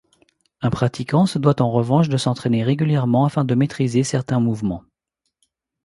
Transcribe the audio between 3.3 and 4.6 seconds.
de maîtriser certains